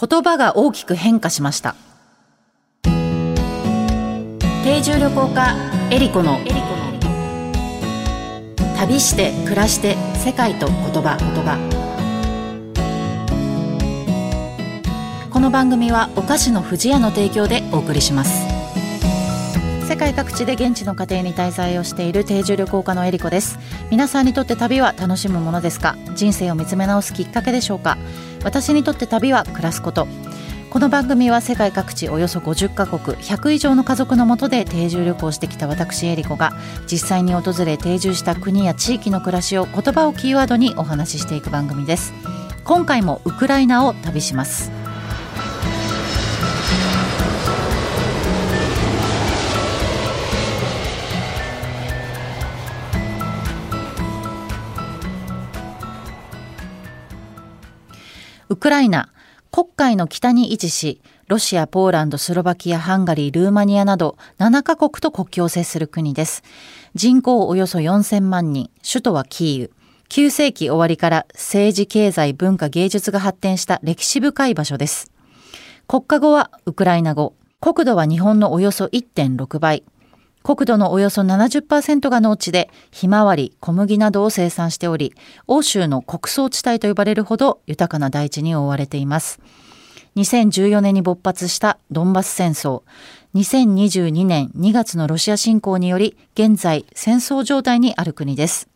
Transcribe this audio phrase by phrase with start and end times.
[0.00, 1.74] 言葉が大きく変化しました。
[2.84, 5.56] 定住旅行家
[5.90, 6.38] エリコの
[8.76, 11.16] 旅して暮らして世界と言葉。
[11.18, 11.58] 言葉
[15.32, 18.46] この番組はお菓子の不二家の提供でお送りします。
[19.88, 23.58] 世界各地で現地の家庭に滞在をしている定住旅行家のエリコです。
[23.90, 25.96] 皆さんにとって旅は楽しむものですか？
[26.14, 27.98] 人生を見つめ直すきっかけでしょうか？
[28.44, 30.06] 私にとって旅は暮らすこと。
[30.70, 36.52] この番組は世界各地およそ50カ国100以上の家族のもとで定住旅行してきた私エリコが
[36.86, 42.12] 実際に訪れ定住した国や地域の暮らしを言葉をキーワードにお話ししていく番組です。
[42.64, 44.77] 今回もウクライナを旅します。
[58.58, 59.08] クライナ
[59.50, 66.42] 黒海の北に位置しロシア、ポーランド、スロバキア、ハンガリー、ルーマニアなど7カ国と国境を接する国です。
[66.94, 69.70] 人口およそ4000万人、首都はキーウ。
[70.08, 75.12] 9世紀終わりから政治、経済、文化、芸術が発展した歴史深い場所です。
[75.86, 77.34] 国家語はウクライナ語。
[77.60, 79.84] 国土は日本のおよそ1.6倍。
[80.42, 85.14] 国土のおよそ70%が農地で、ひまわり、小麦などを生産しており、
[85.46, 89.40] 欧州の穀倉地帯と呼ばれるほど豊かな大地に覆われています。
[90.16, 92.82] 2014年に勃発したドンバス戦争、
[93.34, 98.68] 2022年2月のロシア侵攻により、現在戦争状態にある国です。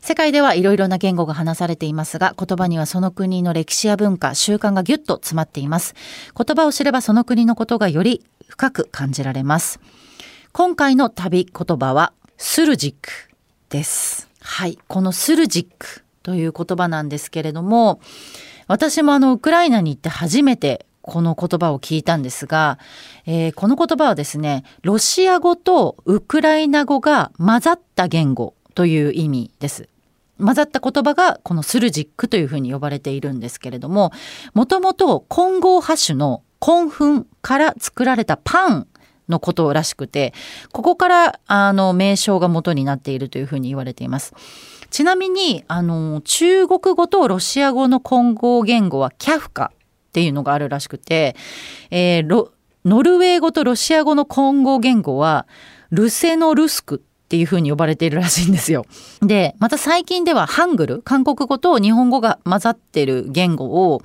[0.00, 5.94] 世界ではいろいろな言語が話されていますが、言葉にはその国の歴史や文化、習慣がぎゅっと詰まっています。
[6.36, 9.78] 言葉を知ればその国のことがより深く感じられます。
[10.52, 13.10] 今回の旅言葉はスルジック
[13.68, 14.28] です。
[14.40, 14.78] はい。
[14.88, 18.00] このスルジックという言葉なんですけれども、
[18.66, 22.80] 私もあの、ウクライナに行って初めてこの言葉を聞いたんですが、
[23.26, 29.88] えー、この言葉はですね、ロシア語とウクライナ語が混ざった言語という意味です。
[30.40, 34.10] 混ざった言葉がこのスルジックというふうに呼ばれているんですけれども、
[34.52, 38.86] もともと混合ハッシュの混粉から作られたパン
[39.30, 40.34] のことらしくて、
[40.72, 44.34] ここからあの名称が元になっているというふうに言われています。
[44.90, 51.36] ちなみに、あの、中国語とロシア語の混合言語はキャフカっていうのがあるらしくて、
[51.90, 52.48] えー、
[52.84, 55.46] ノルウェー語とロシア語の混合言語は、
[55.90, 58.86] ルセノルスクっていう風に呼ばれているらしいんですよ。
[59.22, 64.02] で、また最近ではハングル、韓国語と日本語が混ざってる言語を、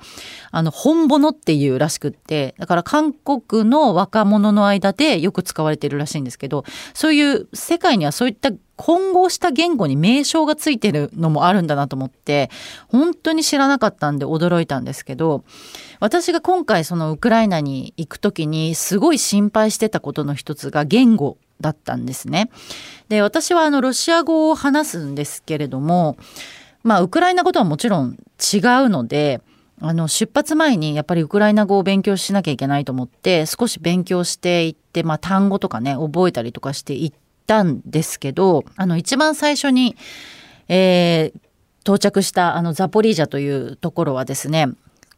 [0.52, 12.48] あの、本物っていうらしくって、だから韓国の若者の間でよく使われているらしいんですけど、そういう世界にはそういった混合した言語に名称がついてるのもあるんだなと思って、
[12.86, 15.42] 本当に知らなかったんで驚いたんですけど、
[15.98, 22.50] 私が今回そのウクライナに行く時にすごい心配してたことの一つが言語だったんですね。
[23.08, 26.16] で、私はあのロシア語を話すんですけれども、
[26.82, 29.40] まあウクライナ語とはもちろん違うので、
[29.80, 37.12] あの出発前にやっぱりウクライナ語を勉強しなきゃいけないと思って少し勉強していって、まあ、単語とかね覚えたりとかしていっ
[37.46, 39.96] たんですけどあの一番最初に、
[40.68, 41.40] えー、
[41.82, 44.68] 到着したあのザポリージャというところはですね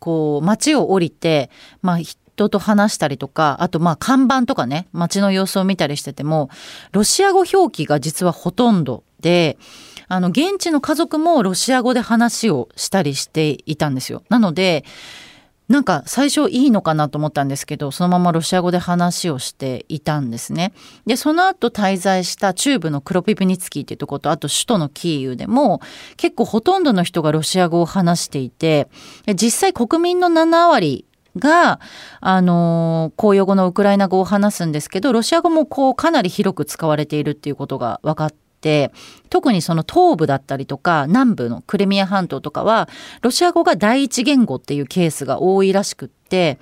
[0.01, 1.51] こう街を降りて、
[1.81, 1.99] まあ、
[2.39, 6.49] 人と話したりとか、あとまあ看板とかね、街の様子を見たりしてても、
[6.93, 9.59] ロシア語表記が実はほとんどで、
[10.07, 14.23] あの、現地の家族もロシア語で話をしたりしていたんですよ。
[14.29, 14.85] なので、
[15.69, 20.73] なんか最初いいのかなと思ったんですけど、そのままロシア語で話をしていたんですね。
[21.05, 25.83] で、その後滞在した中部のクロピプニツキーっていうとこと、あと首都のキーウでも、
[26.17, 28.89] 結構ほとんどの人がロシア語を話していて、
[29.35, 31.05] 実際国民の7割
[31.39, 31.81] が、
[32.21, 38.93] あの、公用語のウクライナ語を話すんですけど、ロシア語もこうかなり広く使われているっていうことが分かって、
[39.31, 42.89] 特にその東部だったりとか南部のクレミア半島とかは
[43.23, 46.59] ロシア語が第一言語っていうケースが多いらしくって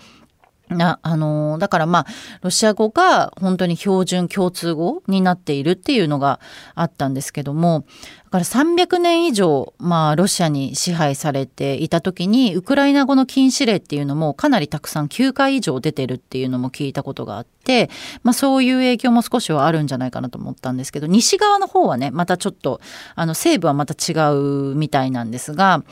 [0.69, 2.07] な、あのだからまあ、
[2.43, 6.41] ロシア語が本当に標準共通語になっているっていうのが
[6.75, 7.85] あったんですけども、
[8.27, 17.89] だから300年以上、まあ、ロシアに支配されていた時に、ウクライナ語の禁止令っていうのもかなりたくさん9回以上出てるっていうのも聞いたことがあって、
[18.25, 22.81] まあ、そういう影響も少しはあるんじゃないかなと思ったんですけど、西側の方はね、またちょっと、
[23.15, 25.85] あの、西部はまた違うみたいなんですが、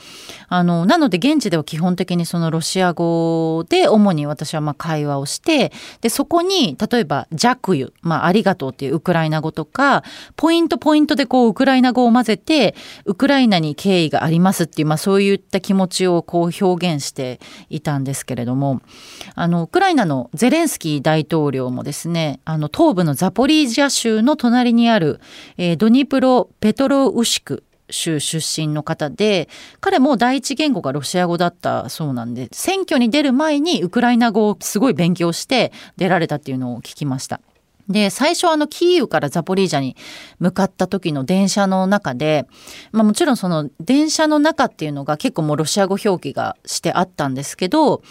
[0.49, 5.71] あの、なので現地では基本的にそのロシア語で主に私はまあ会話をして、
[6.01, 10.03] で、そこに、例えば、ジャクユ、まあ、ありがとうっていうウクライナ語とか、
[10.35, 12.75] ポイントポイントでこう、ウクライナ語を混ぜて
[13.05, 17.39] ウクライナに敬意がありますっていう、まあ、そういった気持ちをこう表現して
[17.69, 18.81] いたんですけれども
[19.35, 25.19] あのウクライナのゼレンスキー大統領もですねあの東部のザポリージャ州の隣にある、
[25.57, 29.49] えー、ドニプロペトロウシク州出身の方で
[29.79, 37.39] 彼も第一言語がロシア語だったそうなんで選挙に出る前にウクライナ語をすごい勉強して出られたっていうのを聞きました。
[37.87, 39.95] で、最初あのキーウからザポリージャに
[40.39, 42.47] 向かった時の電車の中で、
[42.91, 48.01] まあもちろんその電車の中っていうのが結構もうロシア語表記がしてあったんですけど、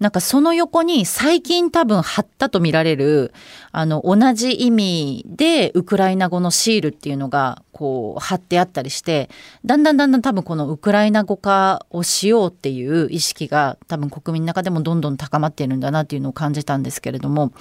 [0.00, 3.32] なんかその横に最近多分貼ったと見られる
[3.72, 9.30] あの同じ意味でウクライナ語のシールっていうのがこう貼ってあったりして
[9.64, 17.52] だんだんだんだん多分このウクライナ語化をしようっていう意識が多分国民の中でもどんどん高まっているんだなっていうのを感じたんですけれども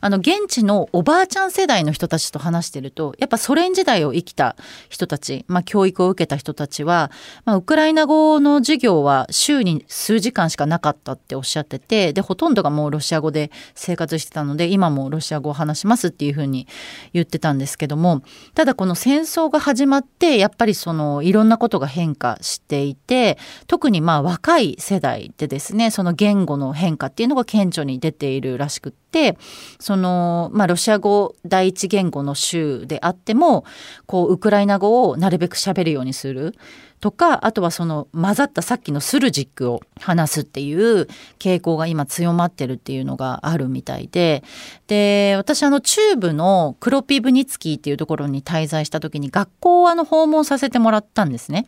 [0.00, 4.56] あの現地のおばあちゃん世代の人たちと話してるとやっぱソ連時代を生きた
[4.88, 7.12] 人たち、まあ、教育を受けた人たちは、
[7.44, 16.66] まあ、ウクライナ語の授業は週に数時間しかなかったっておっしゃっててでほとんどがもうロシア語で生活してたので今もロシア語を話しますっていうふうに
[17.12, 18.22] 言ってたんですけども
[18.54, 29.36] ただこの戦争が始まってやっぱりそのいろんなことが変化していて特にまあ若い世代でですねその言語の変化っていうのが顕著に出ているらしくてって
[29.78, 33.64] そのまあロシア語第一言語の州であっても
[34.06, 36.54] こうウクライナ語をなるべく喋るようにする。
[37.02, 41.08] とかあとはその混ざったさっきのスルジックを話すっていう
[41.40, 44.44] 傾向が今強まってるっていうのがあるみたいで
[44.86, 51.66] で私あの中部のクロピブニツキーっていうところに滞在した時に学校をあの訪問させてもらったんですね。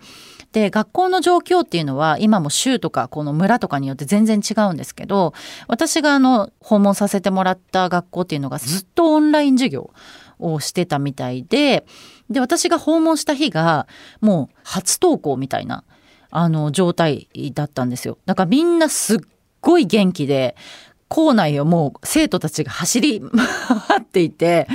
[0.52, 5.34] で学校の状況っていうのは今も州とかこの村とかによって全然違うんですけど
[5.66, 9.90] 私があの訪問させてもらった学校っていうのがずっとオンライン授業
[10.38, 11.84] をしてたみたいで
[12.30, 13.86] で私が訪問した日が
[14.20, 15.84] もう初登校みたいな
[16.30, 18.18] あの状態だったんですよ。
[18.26, 19.18] だからみんなすっ
[19.60, 20.56] ごい元気で
[21.08, 24.66] 校内をもう生徒たちが走り回っていて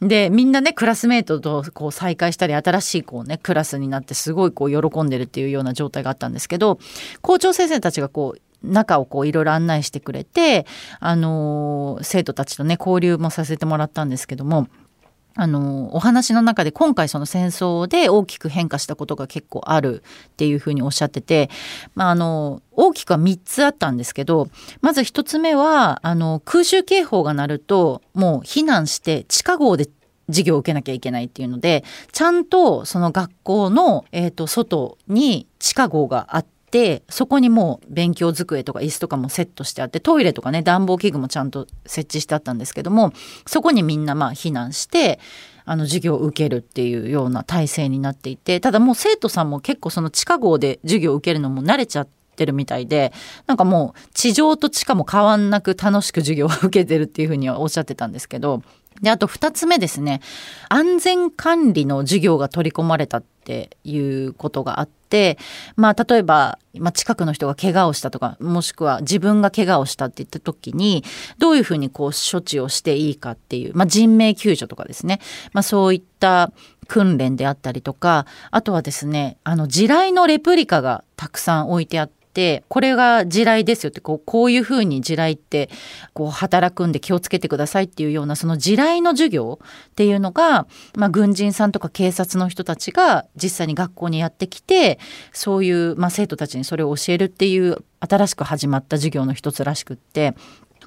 [0.00, 6.78] でみんなねクラスメートとこう再会したり新しいこうねクラスになってすごいこう喜んでるっていうような状態があったんですけど
[7.22, 10.66] 校長先生たちがこう中をこういろいろ案内してくれて、
[11.00, 14.68] あの、生徒たちとね交流もさせてもらったんですけども
[15.36, 21.50] あのお話の中で今回その戦争で大きく変化したことが結構あるっていうふうにおっしゃってて、
[21.94, 24.48] まあ、あの大きくは3つあったんですけど
[24.80, 29.88] まず1つ目はあの空襲警報が鳴るともう避難して地下壕で
[30.28, 36.55] 授業を受けなきゃいけないっていうのでちゃんとその学校の、えーと外に地下壕があって。
[36.70, 43.12] てそこにもう勉強机とか椅子とかもセットしてあってトイレとかね暖房器具もちゃんと設置してあったんですけども
[43.46, 45.20] そこにみんなまあ避難して
[45.64, 53.12] あの授業を受けるっていうような体制になっていてただもう生徒さんも結構その地下壕で授業を受けるのも慣れちゃってるみたいで
[53.46, 58.62] なんかもう地上と地下も変わんなく楽しく授業を受けてるっていうふうにはおっしゃってたんですけど
[59.02, 60.20] であと2つ目ですね。
[60.68, 65.38] 安全管理の授業が取り込まれたっていうことがあって
[65.76, 71.04] まあ例えば、まあ、近くの人が怪我をしたとかもしくは自分が怪我をしたって言った時に
[71.38, 75.20] どういうふうにこう処置をしていいかっていう、まあ、人命救助とかですね、
[75.52, 76.52] まあ、そういった
[76.88, 85.70] 訓練であったりとかあとはですねあの地雷のレプリカがたくさん置いてあってこれが地雷ですよってこうこういうふうに地雷って
[86.12, 90.66] こう働くんで気をつけてくださいっていうようなその地雷の授業っていうのが、
[90.96, 94.98] まあ、軍人さんとか警察の人たちが実際に学校にやってきて
[95.32, 100.34] そういう、まあ、生徒たちにそれを教えるっていう新しく始まった授業の一つらしくって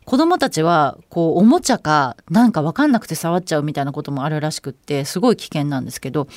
[0.09, 6.27] 子供たちはこうおもちゃかなんかわかんなくて触っちゃうみたいなこともあるらしくってすごい危険なんですけど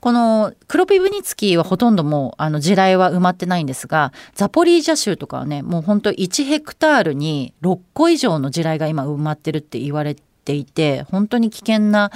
[0.00, 12.10] このクロピブニツキーはほとんどもうあの地雷は埋まってないんですがザポリージャ州とかはねもうほんと1ヘクタールに6個以上の地雷が今埋まってるって言われてていて本当に危険な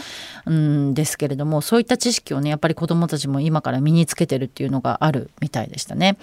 [0.48, 6.18] んですけれどもそういった知識をねやっぱり子どもたちも今から身につけてるっていうのがあるみたいでしたね。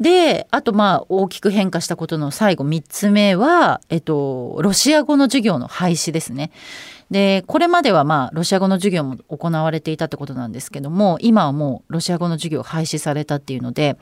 [0.00, 6.50] であとまあ大きく変化したことの最後3つ目は、えっと、ロシア語の授業の廃止ですね。
[7.10, 13.96] でこれまではまあロシア語の授業も行われていたってことなんですけども今はもうロシア語の授業廃止されたっていうので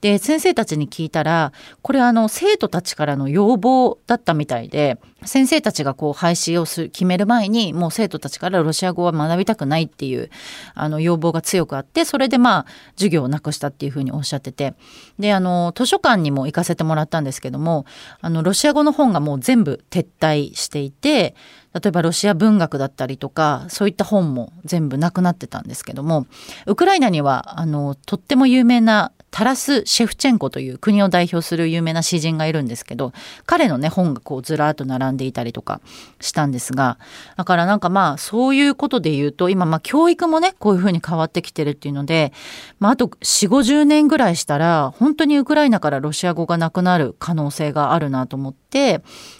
[0.00, 10.30] で先生たちに聞いたらこれあの生徒たちからの要望だったみたいで先生たちがこう廃止をす決める前にもう生徒たちからロシア語は学びたくないっていう
[10.74, 14.74] あの要望が強くあってそれでまあ授業をなくしたっていうふうにおっしゃってて
[15.18, 17.84] であの図書館にも行かせてもらったんですけども
[18.20, 21.34] あのロシア語の本がもう全部撤退していて
[21.76, 26.26] 例えばロシア文学だったりとかそういった本も全部なくなってたんですけども
[26.64, 33.12] ウクライナにはあのとっても有名なタラス・シェフチェンコという国を代表する有名な詩人がいるんですけど
[33.44, 35.82] 彼のね本がこうずらっと並んでいたりとか
[36.22, 36.98] したんですが
[37.36, 42.32] だからなんかまあそういうことで言うと今まあ教育もねこういうふうに変わってきてるっていうので、
[42.78, 48.65] まあ、あと4 5 0年ぐらいしたら本当にウクライナからロシア語がなくなる可能性があるなと思って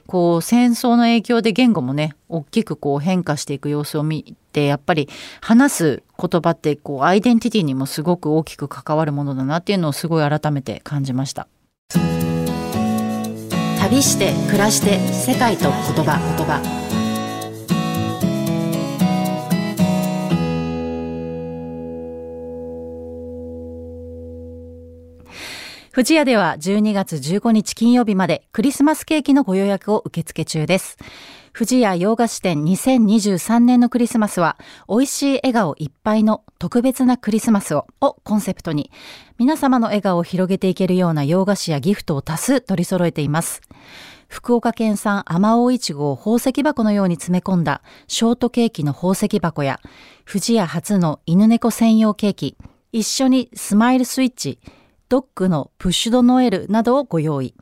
[0.07, 5.09] こう戦争の影響で言語もね大きくこう変化していく様子を見てやっぱり
[5.41, 11.49] 話す言葉ってこうアイデンティティにもすごく大きく関わるものだなっていうのをすごい改めて感じました。
[13.81, 17.06] 旅して暮らして世界と言葉言葉。
[25.97, 30.99] 富士屋では12月15日金曜日までクリスマスケーキのご予約を受付中です。
[31.55, 34.59] 富士屋洋菓子店2023年のクリスマスは、
[34.91, 38.91] 美味しい笑顔いっぱいの特別なクリスマスを、をコンセプトに、
[39.39, 43.63] 皆様の笑顔を広げていけるような洋菓子やギフトを多数取り揃えています。
[44.29, 49.81] 福岡県産甘王いちごを宝石箱のように詰め込んだショートケーキの宝石箱や、
[50.31, 52.59] 富士屋初の犬猫専用ケーキ、
[52.93, 54.59] 一緒にスマイルスイッチ、
[55.09, 57.55] ドッグのプッシュドノエルなどをご用意。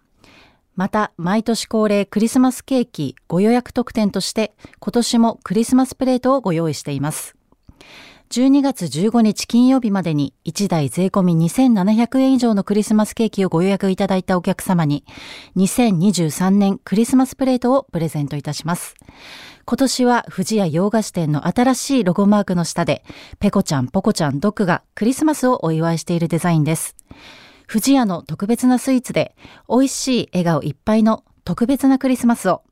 [0.76, 7.36] また、毎年恒例クリスマスケーキご予約特典として、今年もクリスマスプレートをご用意しています。
[8.31, 15.04] 12月15日金曜日までに1台税込み2700円以上のクリスマスケーキをご予約いただいたお客様に
[15.57, 18.95] 2023年クリスマスプレートをプレゼントいたします。
[19.66, 23.04] 今年は富士屋洋菓子店の新しいロゴマークの下で
[23.38, 26.97] ペコちゃん、ポコちゃん、ドッグがクリスマスをお祝いしているデザインです。
[27.69, 29.37] 富士屋の特別なスイーツで
[29.69, 32.62] 美味しい笑顔いっぱいの特別なクリスマスを